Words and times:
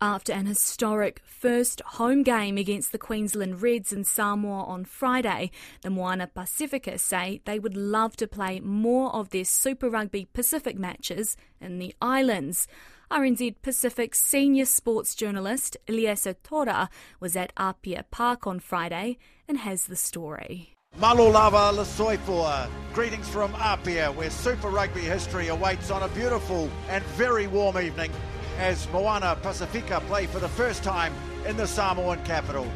After 0.00 0.32
an 0.32 0.46
historic 0.46 1.20
first 1.24 1.80
home 1.80 2.22
game 2.22 2.56
against 2.56 2.92
the 2.92 2.98
Queensland 2.98 3.60
Reds 3.60 3.92
in 3.92 4.04
Samoa 4.04 4.62
on 4.62 4.84
Friday, 4.84 5.50
the 5.82 5.90
Moana 5.90 6.30
Pasifika 6.32 7.00
say 7.00 7.40
they 7.44 7.58
would 7.58 7.76
love 7.76 8.14
to 8.18 8.28
play 8.28 8.60
more 8.60 9.12
of 9.12 9.30
their 9.30 9.44
Super 9.44 9.90
Rugby 9.90 10.28
Pacific 10.32 10.78
matches 10.78 11.36
in 11.60 11.80
the 11.80 11.96
islands. 12.00 12.68
RNZ 13.10 13.56
Pacific 13.60 14.14
senior 14.14 14.66
sports 14.66 15.16
journalist 15.16 15.76
Eliesa 15.88 16.36
Tora 16.44 16.90
was 17.18 17.34
at 17.34 17.52
Apia 17.56 18.04
Park 18.12 18.46
on 18.46 18.60
Friday 18.60 19.18
and 19.48 19.58
has 19.58 19.86
the 19.86 19.96
story. 19.96 20.74
Malolava 21.00 21.72
Lesoifua. 21.72 22.70
Greetings 22.94 23.28
from 23.28 23.52
Apia, 23.56 24.12
where 24.12 24.30
Super 24.30 24.68
Rugby 24.68 25.00
history 25.00 25.48
awaits 25.48 25.90
on 25.90 26.04
a 26.04 26.08
beautiful 26.08 26.70
and 26.88 27.02
very 27.04 27.48
warm 27.48 27.78
evening 27.78 28.12
as 28.58 28.88
Moana 28.92 29.38
Pasifika 29.40 30.00
play 30.08 30.26
for 30.26 30.40
the 30.40 30.48
first 30.48 30.82
time 30.82 31.14
in 31.46 31.56
the 31.56 31.66
Samoan 31.66 32.22
capital. 32.24 32.66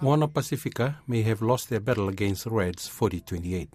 Moana 0.00 0.28
Pasifika 0.28 0.96
may 1.06 1.22
have 1.22 1.42
lost 1.42 1.68
their 1.68 1.80
battle 1.80 2.08
against 2.08 2.44
the 2.44 2.50
Reds 2.50 2.88
40-28, 2.88 3.68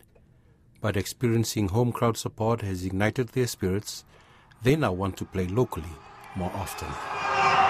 but 0.81 0.97
experiencing 0.97 1.69
home 1.69 1.91
crowd 1.91 2.17
support 2.17 2.61
has 2.61 2.83
ignited 2.83 3.29
their 3.29 3.47
spirits. 3.47 4.03
They 4.63 4.75
now 4.75 4.91
want 4.91 5.17
to 5.17 5.25
play 5.25 5.47
locally 5.47 5.93
more 6.35 6.51
often. 6.55 6.87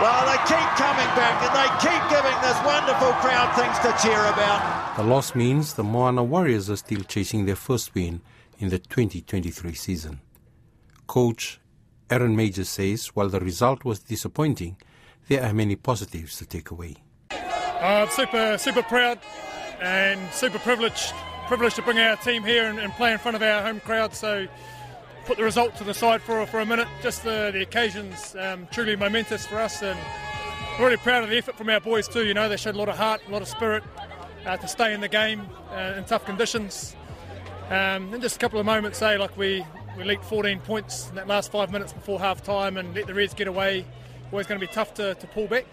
Well, 0.01 0.25
they 0.25 0.37
keep 0.47 0.69
coming 0.79 1.11
back 1.15 1.37
and 1.43 1.53
they 1.53 1.69
keep 1.83 2.01
giving 2.09 2.37
this 2.41 2.57
wonderful 2.65 3.11
crowd 3.21 3.53
things 3.55 3.77
to 3.79 3.95
cheer 4.01 4.19
about. 4.19 4.95
The 4.97 5.03
loss 5.03 5.35
means 5.35 5.73
the 5.73 5.83
Moana 5.83 6.23
Warriors 6.23 6.69
are 6.69 6.77
still 6.77 7.01
chasing 7.01 7.45
their 7.45 7.55
first 7.55 7.93
win 7.93 8.21
in 8.57 8.69
the 8.69 8.79
2023 8.79 9.73
season. 9.73 10.21
Coach 11.07 11.59
Aaron 12.11 12.35
Mauger 12.35 12.65
says 12.65 13.07
while 13.07 13.29
the 13.29 13.39
result 13.39 13.85
was 13.85 13.99
disappointing, 13.99 14.75
there 15.29 15.43
are 15.43 15.53
many 15.53 15.77
positives 15.77 16.37
to 16.37 16.45
take 16.45 16.69
away. 16.69 16.97
Uh, 17.31 18.05
super, 18.09 18.57
super 18.57 18.83
proud 18.83 19.17
and 19.81 20.19
super 20.33 20.59
privileged, 20.59 21.13
privileged 21.47 21.77
to 21.77 21.81
bring 21.81 21.99
our 21.99 22.17
team 22.17 22.43
here 22.43 22.65
and, 22.65 22.79
and, 22.79 22.91
play 22.93 23.13
in 23.13 23.17
front 23.17 23.35
of 23.35 23.41
our 23.41 23.61
home 23.61 23.79
crowd. 23.79 24.13
So, 24.13 24.45
put 25.25 25.37
the 25.37 25.43
result 25.43 25.75
to 25.77 25.85
the 25.85 25.93
side 25.93 26.21
for 26.21 26.45
for 26.45 26.59
a 26.59 26.65
minute. 26.65 26.87
Just 27.01 27.23
the, 27.23 27.49
the 27.53 27.61
occasions 27.61 28.35
um, 28.35 28.67
truly 28.71 28.97
momentous 28.97 29.47
for 29.47 29.57
us, 29.57 29.81
and 29.81 29.97
we're 30.77 30.85
really 30.85 30.97
proud 30.97 31.23
of 31.23 31.29
the 31.29 31.37
effort 31.37 31.55
from 31.55 31.69
our 31.69 31.79
boys 31.79 32.09
too. 32.09 32.25
You 32.25 32.33
know, 32.33 32.49
they 32.49 32.57
showed 32.57 32.75
a 32.75 32.77
lot 32.77 32.89
of 32.89 32.97
heart, 32.97 33.21
a 33.25 33.31
lot 33.31 33.41
of 33.41 33.47
spirit 33.47 33.83
uh, 34.45 34.57
to 34.57 34.67
stay 34.67 34.93
in 34.93 34.99
the 34.99 35.07
game 35.07 35.47
uh, 35.71 35.93
in 35.97 36.03
tough 36.03 36.25
conditions. 36.25 36.95
Um, 37.69 38.13
and 38.13 38.21
just 38.21 38.35
a 38.35 38.39
couple 38.39 38.59
of 38.59 38.65
moments, 38.65 38.97
say 38.99 39.17
like 39.17 39.35
we 39.37 39.65
we 39.97 40.03
leaked 40.03 40.25
14 40.25 40.59
points 40.59 41.09
in 41.09 41.15
that 41.15 41.27
last 41.27 41.51
five 41.51 41.71
minutes 41.71 41.93
before 41.93 42.19
half 42.19 42.41
time 42.43 42.77
and 42.77 42.93
let 42.95 43.07
the 43.07 43.13
Reds 43.13 43.33
get 43.33 43.47
away. 43.47 43.85
Always 44.31 44.47
going 44.47 44.59
to 44.59 44.65
be 44.65 44.71
tough 44.71 44.93
to, 44.95 45.15
to 45.15 45.27
pull 45.27 45.47
back, 45.47 45.65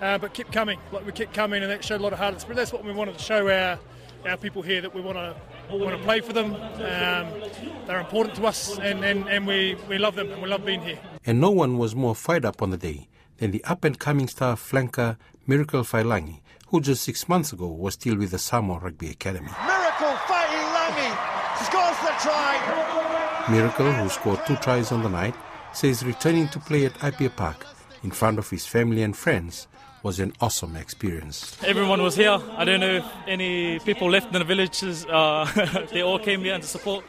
uh, 0.00 0.18
but 0.18 0.34
kept 0.34 0.52
coming. 0.52 0.78
Like 0.92 1.04
we 1.04 1.12
kept 1.12 1.34
coming, 1.34 1.62
and 1.62 1.70
that 1.70 1.84
showed 1.84 2.00
a 2.00 2.02
lot 2.04 2.12
of 2.12 2.18
heart. 2.18 2.44
But 2.46 2.56
that's 2.56 2.72
what 2.72 2.84
we 2.84 2.92
wanted 2.92 3.18
to 3.18 3.24
show 3.24 3.48
our 3.48 3.78
our 4.26 4.36
people 4.36 4.62
here 4.62 4.80
that 4.80 4.94
we 4.94 5.00
want 5.00 5.16
to 5.16 5.34
want 5.76 5.96
to 5.96 6.02
play 6.02 6.20
for 6.20 6.32
them. 6.32 6.54
Um, 6.54 7.40
they're 7.86 8.00
important 8.00 8.34
to 8.36 8.46
us, 8.46 8.78
and, 8.78 9.04
and, 9.04 9.28
and 9.28 9.46
we, 9.46 9.76
we 9.88 9.98
love 9.98 10.14
them, 10.14 10.30
and 10.30 10.42
we 10.42 10.48
love 10.48 10.64
being 10.64 10.80
here. 10.80 10.98
And 11.24 11.40
no 11.40 11.50
one 11.50 11.78
was 11.78 11.94
more 11.94 12.14
fired 12.14 12.44
up 12.44 12.62
on 12.62 12.70
the 12.70 12.76
day 12.76 13.08
than 13.38 13.50
the 13.50 13.62
up 13.64 13.84
and 13.84 13.98
coming 13.98 14.28
star 14.28 14.56
flanker 14.56 15.16
Miracle 15.46 15.82
Faiilagi, 15.82 16.40
who 16.68 16.80
just 16.80 17.02
six 17.02 17.28
months 17.28 17.52
ago 17.52 17.68
was 17.68 17.94
still 17.94 18.16
with 18.16 18.30
the 18.30 18.38
Samoa 18.38 18.78
Rugby 18.78 19.10
Academy. 19.10 19.50
Miracle 19.66 20.16
Faiilagi 20.26 21.64
scores 21.64 21.98
the 22.00 22.14
try. 22.20 23.27
Miracle, 23.50 23.90
who 23.90 24.08
scored 24.10 24.44
two 24.46 24.56
tries 24.56 24.92
on 24.92 25.02
the 25.02 25.08
night, 25.08 25.34
says 25.72 26.04
returning 26.04 26.48
to 26.48 26.58
play 26.58 26.84
at 26.84 27.02
Apia 27.02 27.30
Park 27.30 27.66
in 28.02 28.10
front 28.10 28.38
of 28.38 28.50
his 28.50 28.66
family 28.66 29.02
and 29.02 29.16
friends 29.16 29.66
was 30.02 30.20
an 30.20 30.34
awesome 30.40 30.76
experience. 30.76 31.56
Everyone 31.64 32.02
was 32.02 32.14
here. 32.14 32.38
I 32.56 32.64
don't 32.66 32.80
know 32.80 32.96
if 32.96 33.04
any 33.26 33.78
people 33.80 34.10
left 34.10 34.26
in 34.26 34.34
the 34.34 34.44
villages. 34.44 35.06
Uh, 35.06 35.46
they 35.92 36.02
all 36.02 36.18
came 36.18 36.42
here 36.42 36.58
to 36.58 36.66
support, 36.66 37.04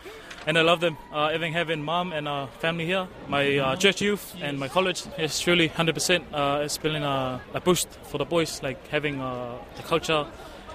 and 0.47 0.57
I 0.57 0.61
love 0.61 0.79
them. 0.79 0.97
Uh, 1.11 1.31
even 1.33 1.51
having 1.51 1.83
mom 1.83 2.13
and 2.13 2.25
uh, 2.25 2.47
family 2.47 2.85
here, 2.85 3.07
my 3.27 3.57
uh, 3.57 3.75
church 3.75 4.01
youth 4.01 4.33
and 4.41 4.57
my 4.57 4.69
college 4.69 5.03
is 5.17 5.37
truly 5.39 5.67
100%. 5.67 6.23
Uh, 6.31 6.61
it's 6.63 6.77
been 6.77 7.03
a, 7.03 7.41
a, 7.53 7.59
boost 7.59 7.89
for 8.03 8.17
the 8.17 8.25
boys, 8.25 8.63
like 8.63 8.87
having 8.87 9.19
uh, 9.19 9.57
the 9.75 9.83
culture 9.83 10.25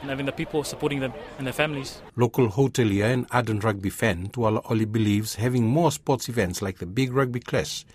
and 0.05 0.11
having 0.11 0.27
the 0.27 0.33
people 0.33 0.63
supporting 0.63 1.01
them 1.01 1.13
and 1.39 1.47
their 1.47 1.55
families. 1.55 2.03
Local 2.17 2.49
hotelier 2.49 3.07
and 3.13 3.27
ardent 3.31 3.65
rugby 3.65 3.89
fan 3.91 4.29
Tuala 4.29 4.61
Oli 4.71 4.85
believes 4.85 5.37
having 5.37 5.67
more 5.67 5.91
sports 5.91 6.29
events 6.29 6.61
like 6.61 6.79
the 6.79 6.87
Big 6.87 7.13
Rugby 7.13 7.41
Clash 7.41 7.87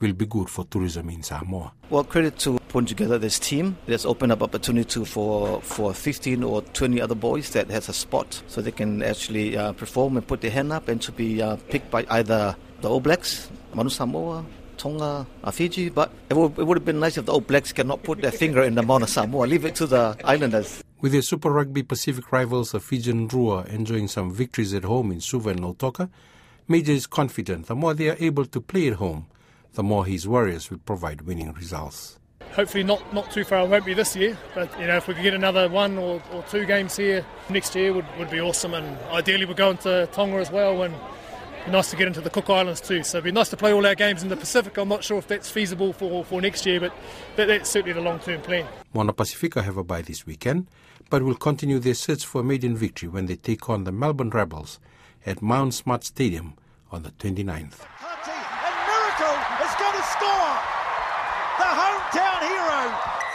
will 0.00 0.12
be 0.12 0.26
good 0.26 0.48
for 0.48 0.64
tourism 0.66 1.10
in 1.10 1.22
Samoa. 1.22 1.72
Well, 1.90 2.04
credit 2.04 2.38
to 2.40 2.58
putting 2.68 2.86
together 2.86 3.18
this 3.18 3.38
team. 3.38 3.76
It 3.86 3.92
has 3.92 4.06
opened 4.06 4.30
up 4.30 4.42
opportunity 4.42 5.04
for, 5.04 5.60
for 5.62 5.92
15 5.94 6.42
or 6.44 6.62
20 6.62 7.00
other 7.00 7.14
boys 7.14 7.50
that 7.50 7.68
has 7.70 7.88
a 7.88 7.92
spot 7.94 8.42
so 8.46 8.60
they 8.60 8.72
can 8.72 9.02
actually 9.02 9.56
uh, 9.56 9.72
perform 9.72 10.18
and 10.18 10.26
put 10.26 10.40
their 10.42 10.50
hand 10.50 10.72
up 10.72 10.88
and 10.88 11.00
to 11.02 11.12
be 11.12 11.42
uh, 11.42 11.56
picked 11.70 11.90
by 11.90 12.04
either 12.10 12.54
the 12.82 12.90
All 12.90 13.00
Blacks, 13.00 13.50
Manu 13.74 13.88
Samoa, 13.88 14.44
Tonga, 14.76 15.26
Fiji, 15.50 15.88
but 15.88 16.12
it 16.28 16.34
would, 16.36 16.58
it 16.58 16.64
would, 16.64 16.76
have 16.76 16.84
been 16.84 17.00
nice 17.00 17.16
if 17.16 17.24
the 17.24 17.32
All 17.32 17.40
Blacks 17.40 17.72
cannot 17.72 18.02
put 18.02 18.20
their 18.20 18.32
finger 18.32 18.62
in 18.62 18.74
the 18.74 18.82
Mauna 18.82 19.06
Samoa. 19.06 19.46
Leave 19.46 19.64
it 19.64 19.74
to 19.76 19.86
the 19.86 20.16
islanders. 20.22 20.82
With 20.98 21.12
their 21.12 21.20
Super 21.22 21.50
Rugby 21.50 21.82
Pacific 21.82 22.32
rivals, 22.32 22.72
the 22.72 22.80
Fijian 22.80 23.28
Drua, 23.28 23.68
enjoying 23.68 24.08
some 24.08 24.32
victories 24.32 24.72
at 24.72 24.84
home 24.84 25.12
in 25.12 25.20
Suva 25.20 25.50
and 25.50 25.60
Lautoka, 25.60 26.08
Mauger 26.68 26.92
is 26.92 27.06
confident 27.06 27.66
the 27.66 27.74
more 27.74 27.92
they 27.92 28.08
are 28.08 28.16
able 28.18 28.46
to 28.46 28.60
play 28.62 28.88
at 28.88 28.94
home, 28.94 29.26
the 29.74 29.82
more 29.82 30.06
his 30.06 30.26
Warriors 30.26 30.70
will 30.70 30.78
provide 30.78 31.20
winning 31.20 31.52
results. 31.52 32.18
Hopefully 32.52 32.82
not, 32.82 33.12
not 33.12 33.30
too 33.30 33.44
far, 33.44 33.64
it 33.64 33.68
won't 33.68 33.84
be 33.84 33.92
this 33.92 34.16
year, 34.16 34.38
but 34.54 34.72
you 34.80 34.86
know 34.86 34.96
if 34.96 35.06
we 35.06 35.12
could 35.12 35.22
get 35.22 35.34
another 35.34 35.68
one 35.68 35.98
or, 35.98 36.22
or 36.32 36.42
two 36.44 36.64
games 36.64 36.96
here 36.96 37.26
next 37.50 37.74
year 37.74 37.92
would, 37.92 38.06
would 38.18 38.30
be 38.30 38.40
awesome 38.40 38.72
and 38.72 38.98
ideally 39.10 39.44
we're 39.44 39.52
going 39.52 39.76
to 39.78 40.08
Tonga 40.12 40.38
as 40.38 40.50
well 40.50 40.82
and 40.82 40.94
nice 41.68 41.90
to 41.90 41.96
get 41.96 42.06
into 42.06 42.20
the 42.20 42.30
Cook 42.30 42.48
Islands 42.50 42.80
too. 42.80 43.02
So 43.02 43.18
it'd 43.18 43.24
be 43.24 43.32
nice 43.32 43.48
to 43.50 43.56
play 43.56 43.72
all 43.72 43.84
our 43.86 43.94
games 43.94 44.22
in 44.22 44.28
the 44.28 44.36
Pacific. 44.36 44.76
I'm 44.76 44.88
not 44.88 45.04
sure 45.04 45.18
if 45.18 45.26
that's 45.26 45.50
feasible 45.50 45.92
for, 45.92 46.24
for 46.24 46.40
next 46.40 46.66
year, 46.66 46.80
but 46.80 46.92
that, 47.36 47.46
that's 47.46 47.70
certainly 47.70 47.92
the 47.92 48.00
long 48.00 48.18
term 48.18 48.40
plan. 48.42 48.66
Moana 48.94 49.12
Pasifika 49.12 49.62
have 49.62 49.76
a 49.76 49.84
bye 49.84 50.02
this 50.02 50.26
weekend, 50.26 50.66
but 51.10 51.22
will 51.22 51.34
continue 51.34 51.78
their 51.78 51.94
search 51.94 52.24
for 52.24 52.40
a 52.40 52.44
maiden 52.44 52.76
victory 52.76 53.08
when 53.08 53.26
they 53.26 53.36
take 53.36 53.68
on 53.68 53.84
the 53.84 53.92
Melbourne 53.92 54.30
Rebels 54.30 54.78
at 55.24 55.42
Mount 55.42 55.74
Smart 55.74 56.04
Stadium 56.04 56.54
on 56.92 57.02
the 57.02 57.10
29th. 57.10 57.46
And 57.46 58.76
Miracle 58.86 59.38
is 59.64 59.74
going 59.78 59.96
to 59.96 60.06
score! 60.06 60.52
The 61.58 61.70
hometown 61.72 62.40
hero 62.46 63.25